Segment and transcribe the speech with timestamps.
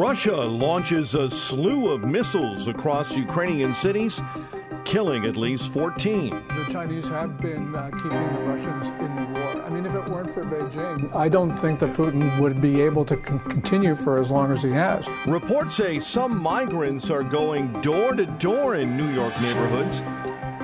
[0.00, 4.18] Russia launches a slew of missiles across Ukrainian cities,
[4.86, 6.30] killing at least 14.
[6.30, 9.62] The Chinese have been uh, keeping the Russians in the war.
[9.62, 13.04] I mean, if it weren't for Beijing, I don't think that Putin would be able
[13.04, 15.06] to con- continue for as long as he has.
[15.26, 20.00] Reports say some migrants are going door to door in New York neighborhoods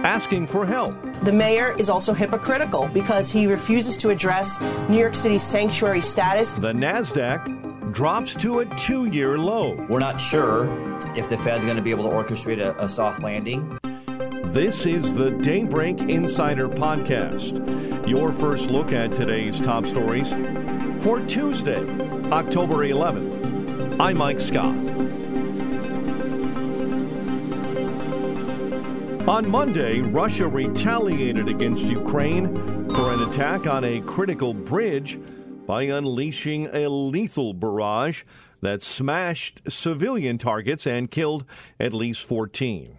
[0.07, 0.95] asking for help.
[1.25, 6.53] The mayor is also hypocritical because he refuses to address New York City's sanctuary status.
[6.53, 7.66] The NASDAQ
[7.97, 9.73] drops to a two year low.
[9.89, 10.67] We're not sure
[11.17, 13.79] if the Fed's going to be able to orchestrate a, a soft landing.
[14.53, 20.29] This is the Daybreak Insider Podcast, your first look at today's top stories
[21.03, 21.89] for Tuesday,
[22.31, 23.99] October 11th.
[23.99, 24.77] I'm Mike Scott.
[29.27, 35.19] On Monday, Russia retaliated against Ukraine for an attack on a critical bridge
[35.67, 38.23] by unleashing a lethal barrage
[38.63, 41.45] that smashed civilian targets and killed
[41.79, 42.99] at least 14.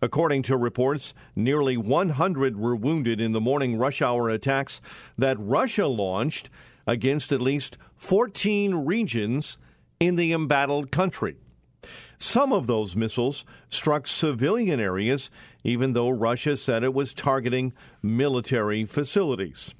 [0.00, 4.80] According to reports, nearly 100 were wounded in the morning rush hour attacks
[5.18, 6.50] that Russia launched
[6.86, 9.58] against at least 14 regions
[9.98, 11.36] in the embattled country.
[12.18, 15.30] Some of those missiles struck civilian areas,
[15.64, 19.74] even though Russia said it was targeting military facilities.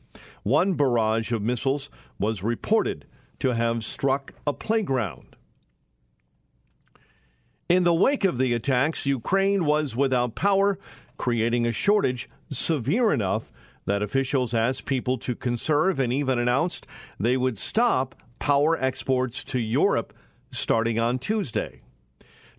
[0.47, 3.05] One barrage of missiles was reported
[3.41, 5.35] to have struck a playground.
[7.69, 10.79] In the wake of the attacks, Ukraine was without power,
[11.17, 13.51] creating a shortage severe enough
[13.87, 16.87] that officials asked people to conserve and even announced
[17.19, 20.12] they would stop power exports to Europe
[20.53, 21.81] starting on Tuesday.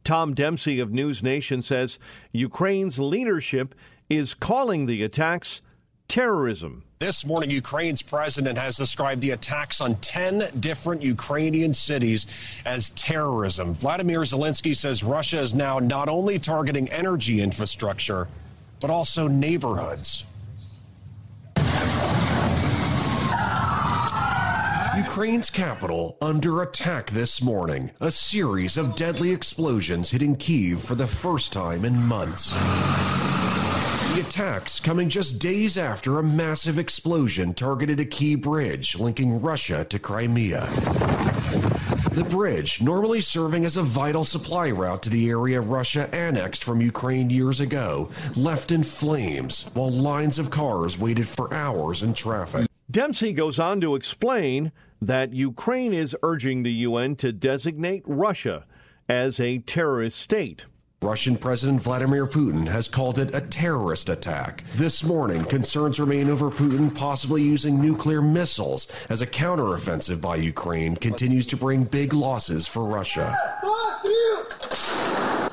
[0.04, 2.00] Tom Dempsey of News Nation says
[2.34, 3.74] Ukraine's leadership
[4.10, 5.62] is calling the attacks
[6.08, 6.84] terrorism.
[7.00, 12.26] This morning, Ukraine's president has described the attacks on 10 different Ukrainian cities
[12.66, 13.74] as terrorism.
[13.74, 18.28] Vladimir Zelensky says Russia is now not only targeting energy infrastructure,
[18.80, 20.24] but also neighborhoods.
[24.98, 27.92] Ukraine's capital under attack this morning.
[28.02, 32.56] A series of deadly explosions hitting Kiev for the first time in months.
[34.18, 39.86] The attacks coming just days after a massive explosion targeted a key bridge linking Russia
[39.92, 40.62] to Crimea.
[42.14, 46.82] The bridge, normally serving as a vital supply route to the area Russia annexed from
[46.82, 52.68] Ukraine years ago, left in flames while lines of cars waited for hours in traffic.
[52.90, 58.66] Dempsey goes on to explain that Ukraine is urging the UN to designate Russia
[59.08, 60.66] as a terrorist state.
[61.04, 64.64] Russian President Vladimir Putin has called it a terrorist attack.
[64.74, 70.96] This morning, concerns remain over Putin possibly using nuclear missiles as a counteroffensive by Ukraine
[70.96, 73.38] continues to bring big losses for Russia.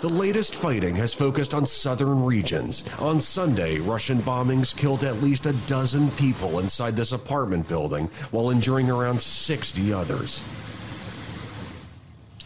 [0.01, 2.83] The latest fighting has focused on southern regions.
[2.99, 8.49] On Sunday, Russian bombings killed at least a dozen people inside this apartment building while
[8.49, 10.41] injuring around 60 others.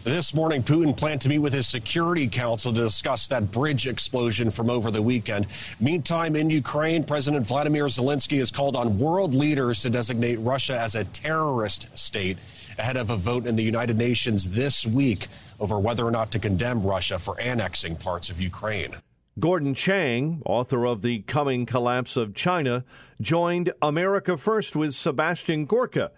[0.04, 4.48] This morning, Putin planned to meet with his Security Council to discuss that bridge explosion
[4.48, 5.48] from over the weekend.
[5.80, 10.94] Meantime, in Ukraine, President Vladimir Zelensky has called on world leaders to designate Russia as
[10.94, 12.38] a terrorist state
[12.78, 15.26] ahead of a vote in the United Nations this week
[15.58, 18.94] over whether or not to condemn Russia for annexing parts of Ukraine.
[19.40, 22.84] Gordon Chang, author of The Coming Collapse of China,
[23.20, 26.12] joined America First with Sebastian Gorka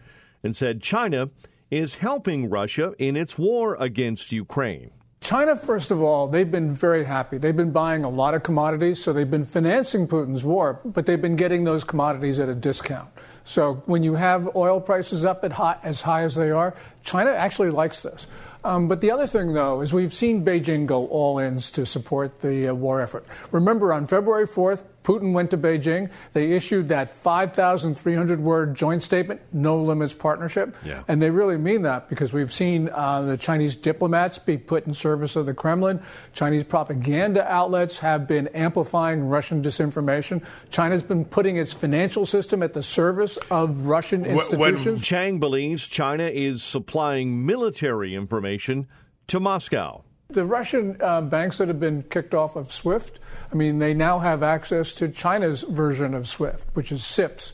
[0.45, 1.31] and said China
[1.71, 4.91] is helping Russia in its war against Ukraine.
[5.21, 7.37] China, first of all, they've been very happy.
[7.37, 11.21] They've been buying a lot of commodities, so they've been financing Putin's war, but they've
[11.21, 13.11] been getting those commodities at a discount.
[13.45, 16.75] So when you have oil prices up at high, as high as they are,
[17.05, 18.27] China actually likes this.
[18.65, 22.41] Um, but the other thing, though, is we've seen Beijing go all ins to support
[22.41, 23.27] the uh, war effort.
[23.53, 26.11] Remember, on February 4th, Putin went to Beijing.
[26.33, 30.77] They issued that 5,300 word joint statement, no limits partnership.
[30.85, 31.03] Yeah.
[31.09, 34.93] And they really mean that because we've seen uh, the Chinese diplomats be put in
[34.93, 36.01] service of the Kremlin.
[36.35, 40.45] Chinese propaganda outlets have been amplifying Russian disinformation.
[40.71, 44.85] China's been putting its financial system at the service of Russian institutions.
[44.85, 48.87] When Chang believes China is supplying military information
[49.29, 50.05] to Moscow.
[50.33, 53.19] The Russian uh, banks that have been kicked off of SWIFT,
[53.53, 57.53] I mean, they now have access to China's version of SWIFT, which is CIPS.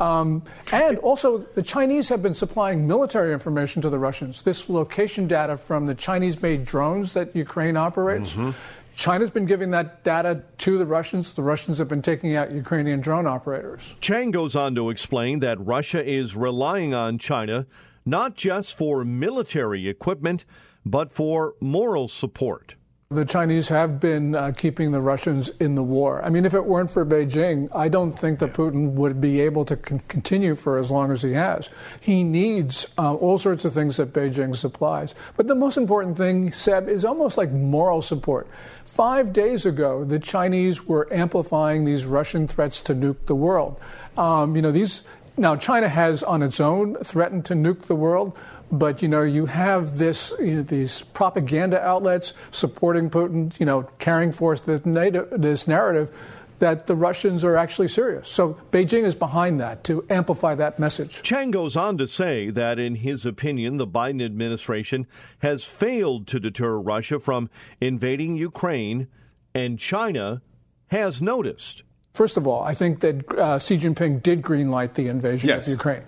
[0.00, 0.42] Um,
[0.72, 4.42] and also, the Chinese have been supplying military information to the Russians.
[4.42, 8.32] This location data from the Chinese made drones that Ukraine operates.
[8.32, 8.50] Mm-hmm.
[8.96, 11.30] China's been giving that data to the Russians.
[11.30, 13.94] The Russians have been taking out Ukrainian drone operators.
[14.00, 17.66] Chang goes on to explain that Russia is relying on China
[18.04, 20.44] not just for military equipment
[20.84, 22.74] but for moral support.
[23.12, 26.24] The Chinese have been uh, keeping the Russians in the war.
[26.24, 29.66] I mean, if it weren't for Beijing, I don't think that Putin would be able
[29.66, 31.68] to con- continue for as long as he has.
[32.00, 35.14] He needs uh, all sorts of things that Beijing supplies.
[35.36, 38.48] But the most important thing, Seb, is almost like moral support.
[38.86, 43.78] Five days ago, the Chinese were amplifying these Russian threats to nuke the world.
[44.16, 45.02] Um, you know, these
[45.36, 48.38] now China has on its own threatened to nuke the world,
[48.72, 53.82] but you know, you have this you know, these propaganda outlets supporting Putin, you know,
[53.98, 56.10] carrying forth this, this narrative
[56.58, 58.28] that the Russians are actually serious.
[58.28, 61.20] So Beijing is behind that to amplify that message.
[61.22, 65.08] Chang goes on to say that, in his opinion, the Biden administration
[65.40, 69.08] has failed to deter Russia from invading Ukraine,
[69.52, 70.40] and China
[70.86, 71.82] has noticed.
[72.14, 75.66] First of all, I think that uh, Xi Jinping did greenlight the invasion yes.
[75.66, 76.02] of Ukraine.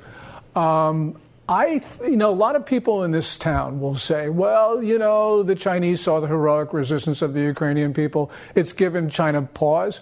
[0.55, 1.19] Um,
[1.49, 5.43] I, you know, a lot of people in this town will say, well, you know,
[5.43, 8.31] the Chinese saw the heroic resistance of the Ukrainian people.
[8.55, 10.01] It's given China pause.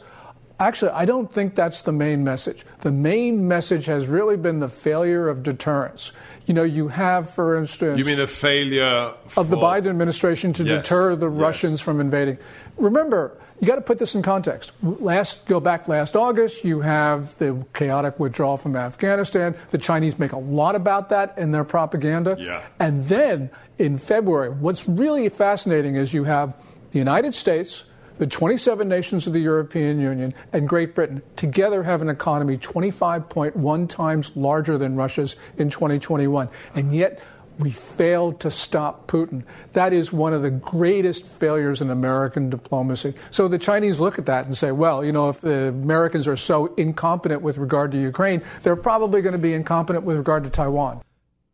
[0.60, 2.64] Actually, I don't think that's the main message.
[2.82, 6.12] The main message has really been the failure of deterrence.
[6.46, 10.62] You know, you have, for instance, you mean the failure of the Biden administration to
[10.62, 10.84] yes.
[10.84, 11.40] deter the yes.
[11.40, 12.38] Russians from invading.
[12.76, 14.72] Remember, you got to put this in context.
[14.82, 19.54] Last, go back last August, you have the chaotic withdrawal from Afghanistan.
[19.70, 22.36] The Chinese make a lot about that in their propaganda.
[22.38, 22.62] Yeah.
[22.78, 26.56] And then in February, what's really fascinating is you have
[26.90, 27.84] the United States,
[28.18, 33.88] the 27 nations of the European Union, and Great Britain together have an economy 25.1
[33.88, 36.48] times larger than Russia's in 2021.
[36.74, 37.22] And yet,
[37.58, 39.44] we failed to stop Putin.
[39.72, 43.14] That is one of the greatest failures in American diplomacy.
[43.30, 46.36] So the Chinese look at that and say, well, you know, if the Americans are
[46.36, 50.50] so incompetent with regard to Ukraine, they're probably going to be incompetent with regard to
[50.50, 51.00] Taiwan.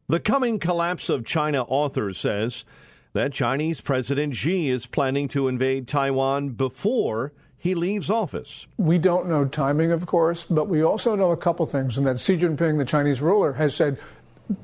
[0.09, 2.65] The coming collapse of China author says
[3.13, 8.67] that Chinese President Xi is planning to invade Taiwan before he leaves office.
[8.77, 12.21] We don't know timing, of course, but we also know a couple things, and that
[12.21, 13.99] Xi Jinping, the Chinese ruler, has said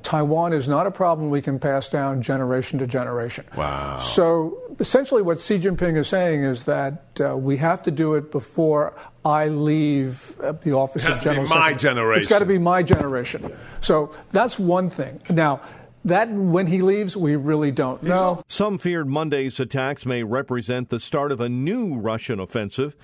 [0.03, 3.45] Taiwan is not a problem we can pass down generation to generation.
[3.57, 3.99] Wow.
[3.99, 8.31] So essentially, what Xi Jinping is saying is that uh, we have to do it
[8.31, 8.95] before
[9.25, 11.95] I leave uh, the office it has of General to be my Secretary.
[11.95, 12.21] generation.
[12.21, 13.53] It's got to be my generation.
[13.81, 15.21] So that's one thing.
[15.29, 15.61] Now,
[16.07, 18.43] that when he leaves, we really don't know.
[18.47, 22.95] Some feared Monday's attacks may represent the start of a new Russian offensive.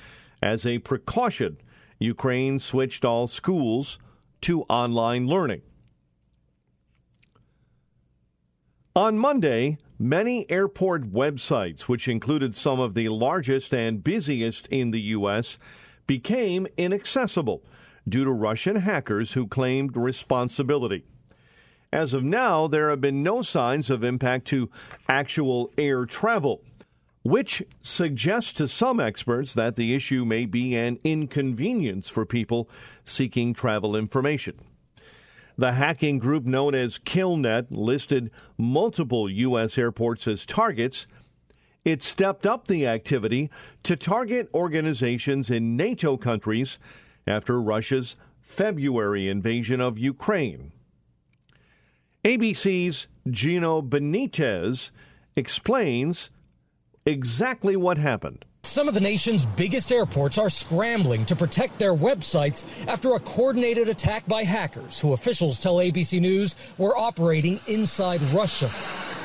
[0.43, 1.59] As a precaution,
[1.99, 3.99] Ukraine switched all schools
[4.43, 5.63] to online learning.
[8.97, 15.01] On Monday, many airport websites, which included some of the largest and busiest in the
[15.13, 15.59] U.S.,
[16.09, 17.63] became inaccessible
[18.09, 21.05] due to Russian hackers who claimed responsibility.
[21.93, 24.69] As of now, there have been no signs of impact to
[25.09, 26.65] actual air travel,
[27.23, 32.69] which suggests to some experts that the issue may be an inconvenience for people
[33.05, 34.59] seeking travel information.
[35.57, 39.77] The hacking group known as Killnet listed multiple U.S.
[39.77, 41.07] airports as targets.
[41.85, 43.51] It stepped up the activity
[43.85, 46.79] to target organizations in NATO countries
[47.27, 50.73] after Russia's February invasion of Ukraine.
[52.25, 54.91] ABC's Gio Benitez
[55.37, 56.31] explains
[57.07, 58.45] exactly what happened.
[58.63, 63.89] Some of the nation's biggest airports are scrambling to protect their websites after a coordinated
[63.89, 68.67] attack by hackers who officials tell ABC News were operating inside Russia.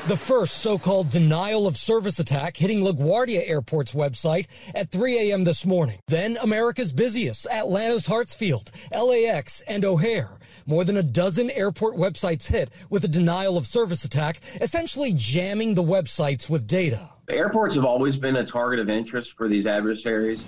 [0.08, 5.44] The first so called denial of service attack hitting LaGuardia Airport's website at 3 a.m.
[5.44, 5.98] this morning.
[6.08, 10.30] Then America's busiest, Atlanta's Hartsfield, LAX, and O'Hare.
[10.64, 15.74] More than a dozen airport websites hit with a denial of service attack, essentially jamming
[15.74, 17.10] the websites with data.
[17.28, 20.44] Airports have always been a target of interest for these adversaries.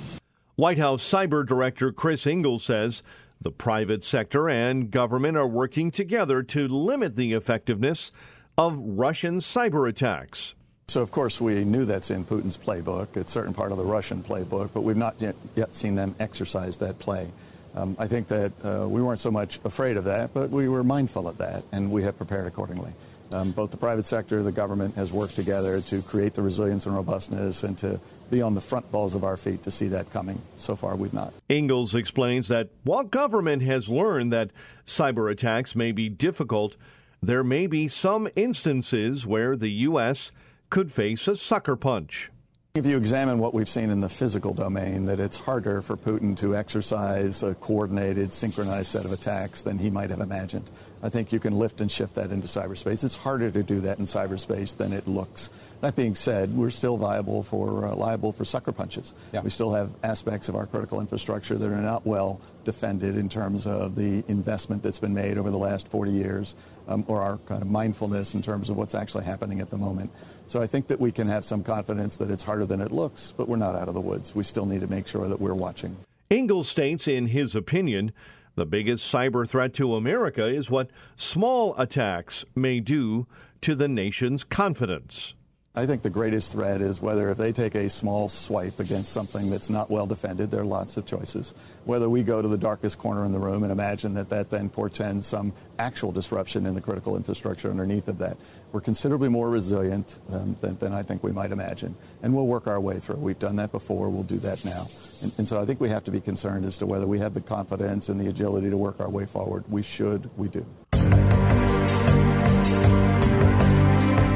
[0.55, 3.03] White House Cyber Director Chris Inglis says
[3.41, 8.13] the private sector and government are working together to limit the effectiveness
[8.57, 10.55] of Russian cyber attacks.
[10.89, 13.17] So, of course, we knew that's in Putin's playbook.
[13.17, 16.77] It's certain part of the Russian playbook, but we've not yet, yet seen them exercise
[16.79, 17.29] that play.
[17.75, 20.83] Um, I think that uh, we weren't so much afraid of that, but we were
[20.83, 22.93] mindful of that, and we have prepared accordingly.
[23.33, 26.87] Um, both the private sector, and the government has worked together to create the resilience
[26.87, 30.11] and robustness and to be on the front balls of our feet to see that
[30.11, 30.41] coming.
[30.57, 31.33] So far, we've not.
[31.49, 34.51] Inglis explains that while government has learned that
[34.87, 36.77] cyber attacks may be difficult,
[37.23, 40.33] there may be some instances where the U.S.
[40.71, 42.31] could face a sucker punch.
[42.75, 46.37] If you examine what we've seen in the physical domain, that it's harder for Putin
[46.37, 50.69] to exercise a coordinated, synchronized set of attacks than he might have imagined.
[51.03, 53.05] I think you can lift and shift that into cyberspace.
[53.05, 55.51] It's harder to do that in cyberspace than it looks.
[55.81, 59.15] That being said, we're still viable for uh, liable for sucker punches.
[59.33, 59.41] Yeah.
[59.41, 63.67] We still have aspects of our critical infrastructure that are not well defended in terms
[63.67, 66.55] of the investment that's been made over the last 40 years,
[66.87, 70.11] um, or our kind of mindfulness in terms of what's actually happening at the moment.
[70.49, 73.35] So I think that we can have some confidence that it's harder than it looks,
[73.37, 74.35] but we're not out of the woods.
[74.35, 75.97] We still need to make sure that we're watching.
[76.31, 78.13] Inglis states, in his opinion,
[78.55, 83.27] the biggest cyber threat to America is what small attacks may do
[83.61, 85.35] to the nation's confidence.
[85.79, 89.49] I think the greatest threat is whether if they take a small swipe against something
[89.49, 91.55] that's not well defended, there are lots of choices.
[91.85, 94.71] Whether we go to the darkest corner in the room and imagine that that then
[94.71, 98.37] portends some actual disruption in the critical infrastructure underneath of that.
[98.73, 101.95] We're considerably more resilient um, than, than, I think we might imagine.
[102.25, 103.19] And we'll work our way through.
[103.19, 104.11] We've done that before.
[104.11, 104.85] We'll do that now.
[105.23, 107.35] And, and so I think we have to be concerned as to whether we have
[107.35, 109.63] the confidence and the agility to work our way forward.
[109.69, 110.29] We should.
[110.37, 110.67] We do.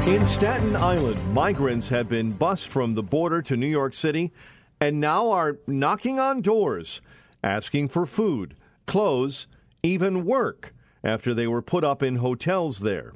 [0.05, 4.33] In Staten Island, migrants have been bused from the border to New York City
[4.81, 6.99] and now are knocking on doors
[7.41, 8.55] asking for food,
[8.85, 9.47] clothes,
[9.81, 10.73] even work
[11.05, 13.13] after they were put up in hotels there.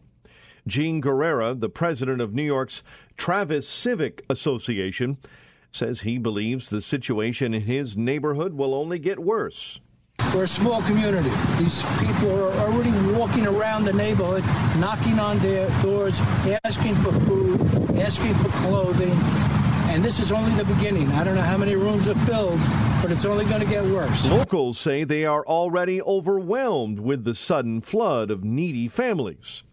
[0.66, 2.84] Gene Guerrera, the president of New York's
[3.18, 5.18] Travis Civic Association,
[5.74, 9.82] says he believes the situation in his neighborhood will only get worse.
[10.36, 11.32] We're a small community.
[11.58, 14.44] These people are already walking around the neighborhood,
[14.78, 16.20] knocking on their doors,
[16.64, 17.62] asking for food,
[17.98, 19.18] asking for clothing.
[19.90, 21.10] And this is only the beginning.
[21.12, 22.60] I don't know how many rooms are filled,
[23.02, 24.28] but it's only going to get worse.
[24.28, 29.64] Locals say they are already overwhelmed with the sudden flood of needy families.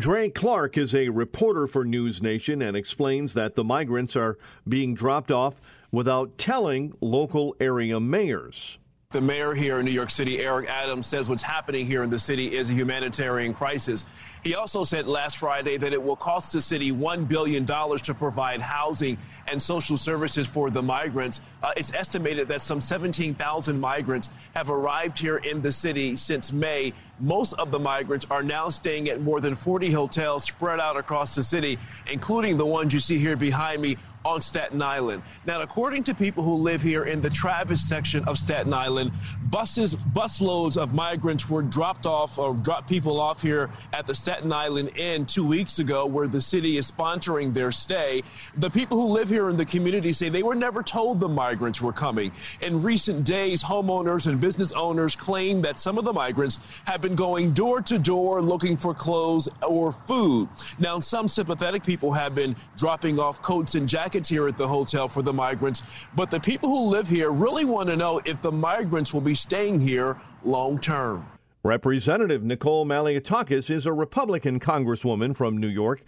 [0.00, 4.94] Dre Clark is a reporter for News Nation and explains that the migrants are being
[4.94, 5.60] dropped off
[5.92, 8.78] without telling local area mayors.
[9.12, 12.18] The mayor here in New York City, Eric Adams, says what's happening here in the
[12.20, 14.06] city is a humanitarian crisis.
[14.44, 18.60] He also said last Friday that it will cost the city $1 billion to provide
[18.60, 21.40] housing and social services for the migrants.
[21.60, 26.92] Uh, it's estimated that some 17,000 migrants have arrived here in the city since May.
[27.18, 31.34] Most of the migrants are now staying at more than 40 hotels spread out across
[31.34, 31.78] the city,
[32.10, 35.22] including the ones you see here behind me on Staten Island.
[35.46, 39.12] Now, according to people who live here in the Travis section of Staten Island,
[39.50, 44.52] buses, busloads of migrants were dropped off or dropped people off here at the Staten
[44.52, 48.22] Island Inn two weeks ago, where the city is sponsoring their stay.
[48.58, 51.80] The people who live here in the community say they were never told the migrants
[51.80, 52.30] were coming.
[52.60, 57.14] In recent days, homeowners and business owners claim that some of the migrants have been
[57.14, 60.48] going door to door looking for clothes or food.
[60.78, 64.66] Now, some sympathetic people have been dropping off coats and jackets jackets here at the
[64.66, 65.84] hotel for the migrants.
[66.16, 69.36] But the people who live here really want to know if the migrants will be
[69.36, 71.28] staying here long term.
[71.62, 76.02] Representative Nicole Malliotakis is a Republican congresswoman from New York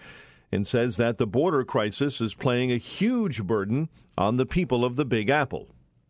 [0.50, 4.97] and says that the border crisis is playing a huge burden on the people of
[4.97, 5.68] the Big Apple.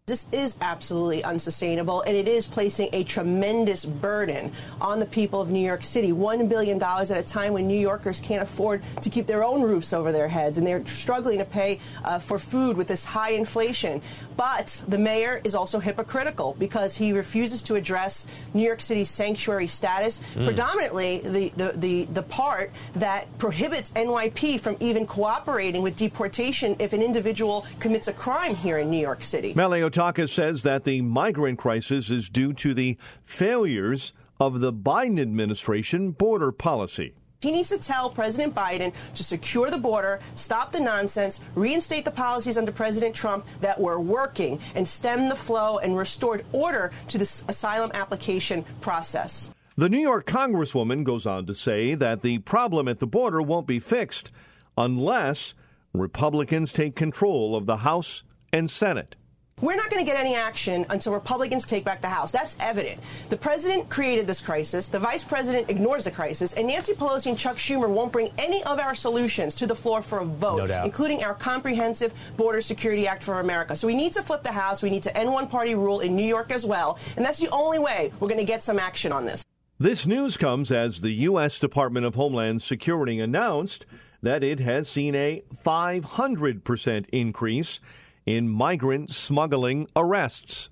[0.08, 5.48] This is absolutely unsustainable, and it is placing a tremendous burden on the people of
[5.48, 6.10] New York City.
[6.10, 9.92] $1 billion at a time when New Yorkers can't afford to keep their own roofs
[9.92, 14.02] over their heads, and they're struggling to pay uh, for food with this high inflation.
[14.36, 19.68] But the mayor is also hypocritical because he refuses to address New York City's sanctuary
[19.68, 20.44] status, mm.
[20.44, 26.92] predominantly the, the, the, the part that prohibits NYP from even cooperating with deportation if
[26.92, 29.52] an individual commits a crime here in New York City.
[29.92, 36.12] Malliotakis says that the migrant crisis is due to the failures of the Biden administration
[36.12, 37.14] border policy.
[37.40, 42.10] He needs to tell President Biden to secure the border, stop the nonsense, reinstate the
[42.10, 47.18] policies under President Trump that were working, and stem the flow and restored order to
[47.18, 49.50] this asylum application process.
[49.76, 53.66] The New York Congresswoman goes on to say that the problem at the border won't
[53.66, 54.30] be fixed
[54.78, 55.54] unless
[55.92, 58.22] Republicans take control of the House
[58.52, 59.16] and Senate.
[59.62, 62.32] We're not going to get any action until Republicans take back the House.
[62.32, 63.00] That's evident.
[63.30, 67.38] The president created this crisis, the vice president ignores the crisis, and Nancy Pelosi and
[67.38, 70.82] Chuck Schumer won't bring any of our solutions to the floor for a vote, No
[70.84, 73.76] including our comprehensive Border Security Act for America.
[73.76, 74.82] So we need to flip the House.
[74.82, 76.98] We need to end one party rule in New York as well.
[77.16, 79.44] And that's the only way we're going to get some action on this.
[79.78, 81.58] This news comes as the U.S.
[81.60, 83.86] Department of Homeland Security announced
[84.22, 87.80] that it has seen a 500% increase
[88.26, 90.70] in migrant smuggling arrests.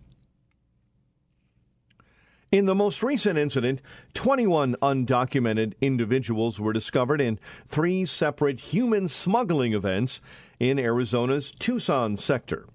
[2.52, 3.80] In the most recent incident,
[4.14, 7.38] 21 undocumented individuals were discovered in
[7.68, 10.20] three separate human smuggling events
[10.58, 12.66] in Arizona's Tucson sector.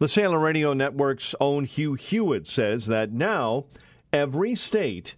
[0.00, 3.66] The Salem Radio Network's own Hugh Hewitt says that now
[4.12, 5.14] every state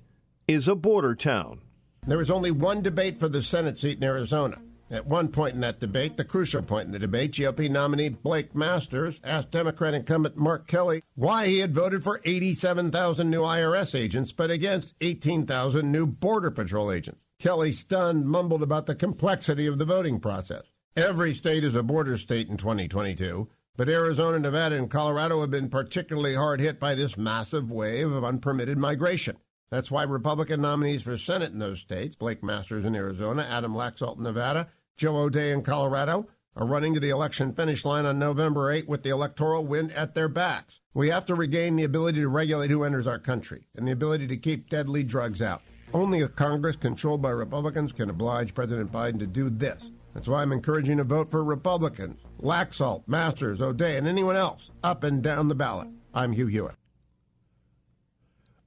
[0.47, 1.63] is a border town.
[2.07, 4.61] There was only one debate for the Senate seat in Arizona.
[4.89, 8.55] At one point in that debate, the crucial point in the debate, GOP nominee Blake
[8.55, 14.33] Masters asked Democrat incumbent Mark Kelly why he had voted for 87,000 new IRS agents
[14.33, 17.25] but against 18,000 new Border Patrol agents.
[17.41, 20.63] Kelly, stunned, mumbled about the complexity of the voting process.
[20.97, 25.69] Every state is a border state in 2022, but Arizona, Nevada, and Colorado have been
[25.69, 29.37] particularly hard hit by this massive wave of unpermitted migration.
[29.71, 34.19] That's why Republican nominees for Senate in those states, Blake Masters in Arizona, Adam Laxalt
[34.19, 38.71] in Nevada, Joe O'Dea in Colorado, are running to the election finish line on November
[38.71, 40.81] 8 with the electoral wind at their backs.
[40.95, 44.29] We have to regain the ability to regulate who enters our country and the ability
[44.29, 45.63] to keep deadly drugs out.
[45.93, 49.91] Only a Congress controlled by Republicans can oblige President Biden to do this.
[50.15, 55.05] That's why I'm encouraging a vote for Republicans, Laxalt, Masters, O'Dea, and anyone else up
[55.05, 55.89] and down the ballot.
[56.15, 56.77] I'm Hugh Hewitt.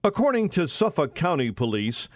[0.01, 2.07] According to Suffolk County Police,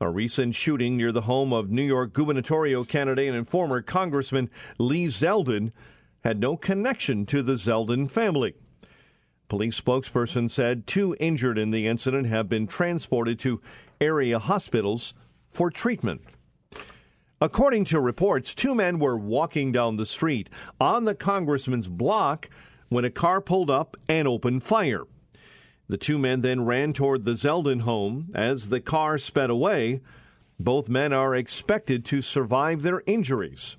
[0.00, 5.06] a recent shooting near the home of New York gubernatorial candidate and former Congressman Lee
[5.06, 5.72] Zeldin
[6.22, 8.54] had no connection to the Zeldin family.
[9.48, 13.60] Police spokesperson said two injured in the incident have been transported to
[14.00, 15.12] area hospitals
[15.50, 16.22] for treatment.
[17.40, 20.48] According to reports, two men were walking down the street
[20.80, 22.48] on the congressman's block
[22.88, 25.02] when a car pulled up and opened fire.
[25.92, 28.30] The two men then ran toward the Zeldin home.
[28.34, 30.00] As the car sped away,
[30.58, 33.76] both men are expected to survive their injuries.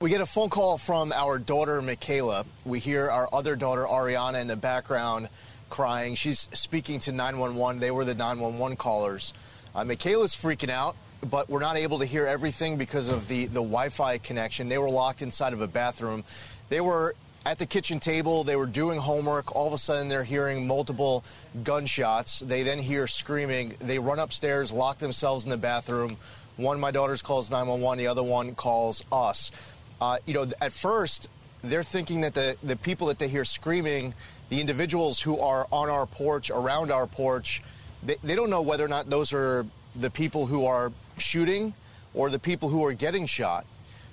[0.00, 2.44] We get a phone call from our daughter, Michaela.
[2.64, 5.30] We hear our other daughter, Ariana, in the background
[5.68, 6.14] crying.
[6.14, 7.80] She's speaking to 911.
[7.80, 9.34] They were the 911 callers.
[9.74, 10.94] Uh, Michaela's freaking out,
[11.28, 14.68] but we're not able to hear everything because of the, the Wi Fi connection.
[14.68, 16.22] They were locked inside of a bathroom.
[16.68, 18.44] They were at the kitchen table.
[18.44, 19.54] They were doing homework.
[19.54, 21.24] All of a sudden, they're hearing multiple
[21.64, 22.40] gunshots.
[22.40, 23.74] They then hear screaming.
[23.80, 26.16] They run upstairs, lock themselves in the bathroom.
[26.56, 27.98] One, my daughter's calls 911.
[27.98, 29.52] The other one calls us.
[30.00, 31.28] Uh, you know, at first,
[31.62, 34.14] they're thinking that the, the people that they hear screaming,
[34.48, 37.62] the individuals who are on our porch, around our porch,
[38.02, 41.74] they, they don't know whether or not those are the people who are shooting
[42.14, 43.64] or the people who are getting shot.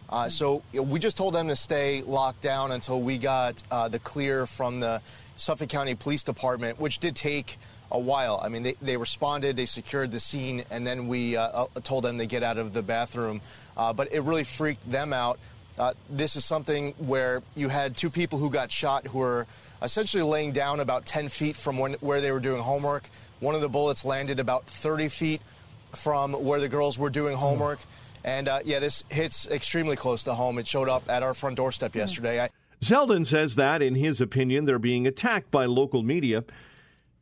[0.10, 4.00] Uh, so we just told them to stay locked down until we got uh, the
[4.00, 5.02] clear from the
[5.38, 7.58] Suffolk County Police Department, which did take
[7.92, 8.40] a while.
[8.44, 12.04] I mean, they, they responded, they secured the scene, and then we uh, uh told
[12.04, 13.42] them to get out of the bathroom.
[13.76, 15.40] Uh, but it really freaked them out.
[15.78, 19.46] Uh, this is something where you had two people who got shot who were
[19.82, 23.10] essentially laying down about 10 feet from when, where they were doing homework.
[23.42, 25.42] One of the bullets landed about 30 feet
[25.92, 27.80] from where the girls were doing homework.
[27.80, 27.86] Mm.
[28.26, 30.58] And uh, yeah, this hits extremely close to home.
[30.58, 31.96] It showed up at our front doorstep mm.
[31.96, 32.42] yesterday.
[32.42, 32.50] I-
[32.82, 36.44] Zeldin says that, in his opinion, they're being attacked by local media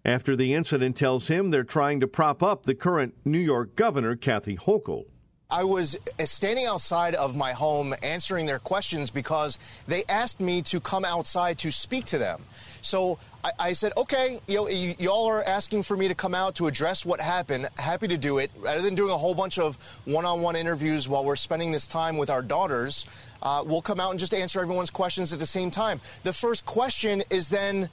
[0.06, 4.16] after the incident tells him they're trying to prop up the current New York governor,
[4.16, 5.06] Kathy Hochul.
[5.54, 10.64] I was uh, standing outside of my home answering their questions because they asked me
[10.64, 12.42] to come outside to speak to them.
[12.82, 16.34] So I, I said, okay, you know, y- y'all are asking for me to come
[16.34, 17.70] out to address what happened.
[17.76, 18.50] Happy to do it.
[18.58, 22.32] Rather than doing a whole bunch of one-on-one interviews while we're spending this time with
[22.32, 23.06] our daughters,
[23.44, 26.02] uh, we'll come out and just answer everyone's questions at the same time.
[26.24, 27.90] The first question is then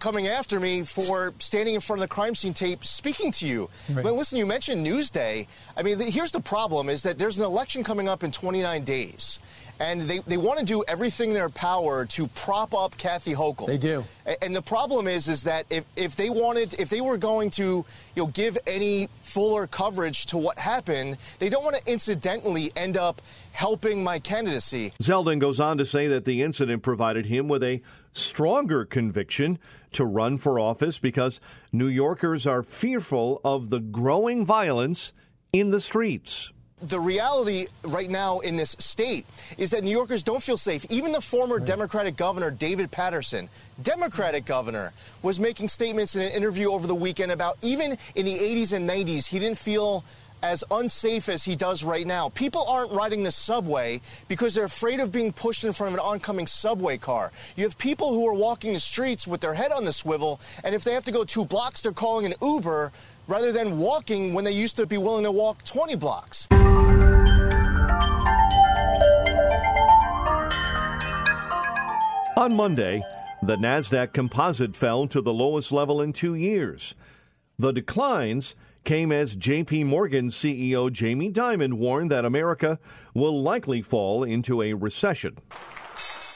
[0.00, 3.70] coming after me for standing in front of the crime scene tape speaking to you.
[3.90, 4.02] Right.
[4.02, 5.46] But listen, you mentioned Newsday.
[5.76, 8.82] I mean, the, here's the problem is that there's an election coming up in 29
[8.82, 9.38] days.
[9.78, 13.66] And they, they want to do everything in their power to prop up Kathy Hochul.
[13.66, 14.04] They do.
[14.42, 17.62] And the problem is, is that if, if they wanted, if they were going to,
[17.62, 22.98] you know, give any fuller coverage to what happened, they don't want to incidentally end
[22.98, 24.92] up helping my candidacy.
[25.02, 27.80] Zeldin goes on to say that the incident provided him with a
[28.12, 29.58] stronger conviction
[29.92, 31.40] to run for office because
[31.72, 35.12] New Yorkers are fearful of the growing violence
[35.52, 36.52] in the streets.
[36.82, 39.26] The reality right now in this state
[39.58, 40.86] is that New Yorkers don't feel safe.
[40.88, 41.66] Even the former right.
[41.66, 43.50] Democratic governor, David Paterson,
[43.82, 48.34] Democratic governor, was making statements in an interview over the weekend about even in the
[48.34, 50.04] 80s and 90s, he didn't feel
[50.42, 52.28] as unsafe as he does right now.
[52.30, 56.04] People aren't riding the subway because they're afraid of being pushed in front of an
[56.04, 57.32] oncoming subway car.
[57.56, 60.74] You have people who are walking the streets with their head on the swivel, and
[60.74, 62.92] if they have to go two blocks, they're calling an Uber
[63.26, 66.48] rather than walking when they used to be willing to walk 20 blocks.
[72.36, 73.02] On Monday,
[73.42, 76.94] the NASDAQ composite fell to the lowest level in two years.
[77.58, 82.78] The declines came as JP Morgan CEO Jamie Dimon warned that America
[83.14, 85.36] will likely fall into a recession.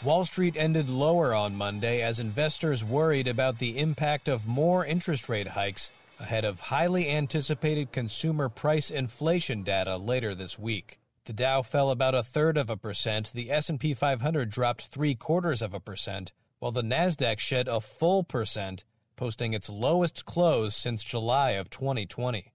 [0.05, 5.29] Wall Street ended lower on Monday as investors worried about the impact of more interest
[5.29, 10.99] rate hikes ahead of highly anticipated consumer price inflation data later this week.
[11.25, 15.63] The Dow fell about a third of a percent, the S&P 500 dropped 3 quarters
[15.63, 18.85] of a percent, while the Nasdaq shed a full percent
[19.17, 22.53] posting its lowest close since July of 2020.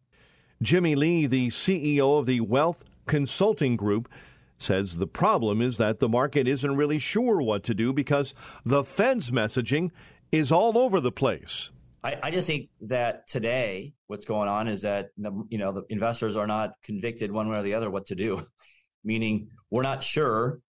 [0.62, 4.10] Jimmy Lee, the CEO of the Wealth Consulting Group,
[4.58, 8.34] says the problem is that the market isn't really sure what to do because
[8.66, 9.92] the Fed's messaging
[10.32, 11.72] is all over the place.
[12.04, 15.84] I, I just think that today, what's going on is that the, you know the
[15.90, 18.46] investors are not convicted one way or the other what to do.
[19.04, 20.60] Meaning, we're not sure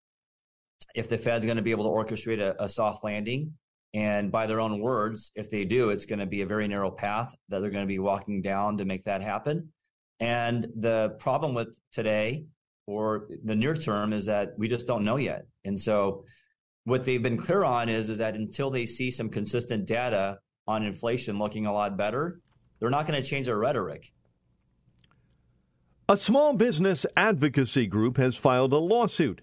[0.94, 3.54] if the Fed's going to be able to orchestrate a, a soft landing
[3.92, 6.90] and by their own words, if they do, it's going to be a very narrow
[6.90, 9.72] path that they're going to be walking down to make that happen.
[10.20, 12.44] And the problem with today
[12.86, 15.46] or the near term is that we just don't know yet.
[15.64, 16.24] And so
[16.84, 20.84] what they've been clear on is, is that until they see some consistent data on
[20.84, 22.40] inflation looking a lot better,
[22.78, 24.12] they're not going to change their rhetoric.
[26.08, 29.40] A small business advocacy group has filed a lawsuit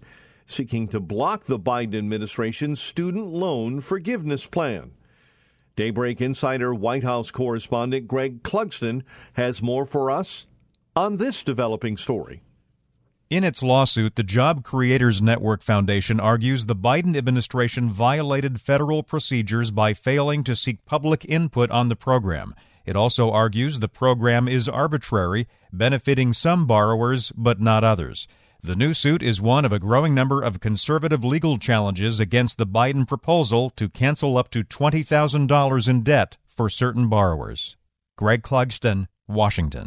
[0.47, 4.91] seeking to block the Biden administration's student loan forgiveness plan.
[5.75, 10.47] Daybreak Insider White House correspondent Greg Clugston has more for us
[10.95, 12.41] on this developing story.
[13.29, 19.69] In its lawsuit, the Job Creators Network Foundation argues the Biden administration violated federal procedures
[19.69, 22.55] by failing to seek public input on the program.
[22.85, 28.29] It also argues the program is arbitrary, benefiting some borrowers but not others.
[28.63, 32.65] The new suit is one of a growing number of conservative legal challenges against the
[32.65, 37.77] Biden proposal to cancel up to $20,000 in debt for certain borrowers.
[38.17, 39.85] Greg Clugston, Washington.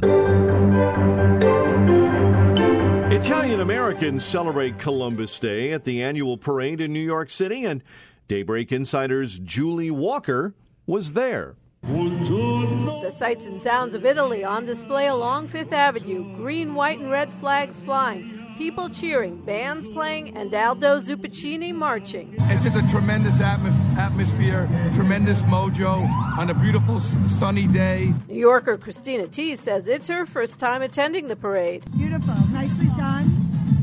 [3.12, 7.82] Italian Americans celebrate Columbus Day at the annual parade in New York City, and
[8.28, 10.54] Daybreak Insider's Julie Walker
[10.86, 11.56] was there.
[11.82, 17.32] The sights and sounds of Italy on display along Fifth Avenue, green, white, and red
[17.34, 22.34] flags flying people cheering, bands playing, and Aldo Zupacchini marching.
[22.40, 26.06] It's just a tremendous atmos- atmosphere, tremendous mojo
[26.38, 28.12] on a beautiful sunny day.
[28.28, 31.90] New Yorker Christina T says it's her first time attending the parade.
[31.96, 33.30] Beautiful, nicely done,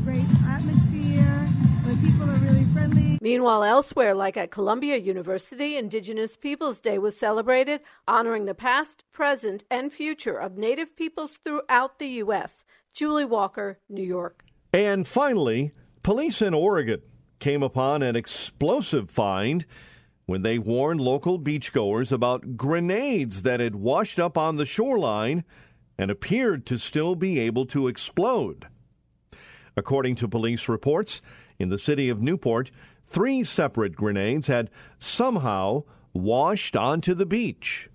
[0.04, 1.48] great atmosphere.
[1.84, 3.18] The people are really friendly.
[3.20, 9.64] Meanwhile, elsewhere, like at Columbia University, Indigenous Peoples Day was celebrated, honoring the past, present,
[9.72, 12.64] and future of Native peoples throughout the U.S.
[12.94, 14.44] Julie Walker, New York.
[14.72, 17.00] And finally, police in Oregon
[17.38, 19.64] came upon an explosive find
[20.26, 25.44] when they warned local beachgoers about grenades that had washed up on the shoreline
[25.96, 28.66] and appeared to still be able to explode.
[29.76, 31.22] According to police reports,
[31.58, 32.70] in the city of Newport,
[33.06, 37.88] three separate grenades had somehow washed onto the beach.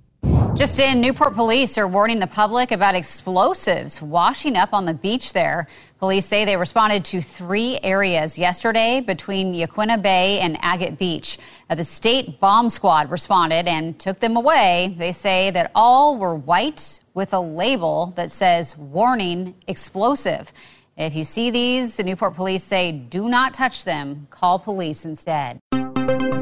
[0.56, 5.34] Just in, Newport police are warning the public about explosives washing up on the beach
[5.34, 5.68] there.
[5.98, 11.40] Police say they responded to three areas yesterday between Yaquina Bay and Agate Beach.
[11.72, 14.94] Uh, the state bomb squad responded and took them away.
[15.00, 20.54] They say that all were white with a label that says warning explosive.
[20.96, 24.28] If you see these, the Newport police say do not touch them.
[24.30, 25.60] Call police instead.